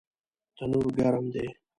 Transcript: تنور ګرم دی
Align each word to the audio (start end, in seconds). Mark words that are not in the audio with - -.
تنور 0.57 0.85
ګرم 0.97 1.25
دی 1.33 1.47